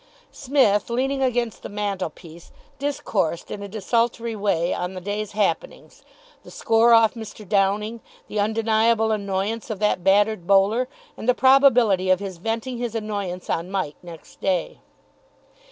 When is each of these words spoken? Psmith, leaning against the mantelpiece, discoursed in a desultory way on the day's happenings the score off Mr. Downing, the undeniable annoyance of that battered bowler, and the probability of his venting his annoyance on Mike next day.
Psmith, 0.31 0.89
leaning 0.89 1.21
against 1.21 1.61
the 1.61 1.69
mantelpiece, 1.69 2.51
discoursed 2.79 3.51
in 3.51 3.61
a 3.61 3.67
desultory 3.67 4.35
way 4.35 4.73
on 4.73 4.95
the 4.95 4.99
day's 4.99 5.33
happenings 5.33 6.03
the 6.41 6.49
score 6.49 6.91
off 6.91 7.13
Mr. 7.13 7.47
Downing, 7.47 8.01
the 8.27 8.39
undeniable 8.39 9.11
annoyance 9.11 9.69
of 9.69 9.77
that 9.77 10.03
battered 10.03 10.47
bowler, 10.47 10.87
and 11.15 11.29
the 11.29 11.35
probability 11.35 12.09
of 12.09 12.19
his 12.19 12.37
venting 12.37 12.79
his 12.79 12.95
annoyance 12.95 13.47
on 13.47 13.69
Mike 13.69 13.95
next 14.01 14.41
day. 14.41 14.79